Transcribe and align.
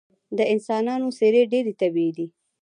د 0.37 0.39
انسانانو 0.53 1.07
څیرې 1.17 1.43
ډیرې 1.51 1.73
طبیعي 1.81 2.11
وې 2.15 2.27